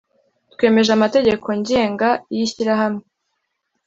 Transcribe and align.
Twemeje 0.53 0.91
Amategeko 0.97 1.47
ngenga 1.59 2.09
y 2.35 2.37
Ishyirahamwe 2.45 3.03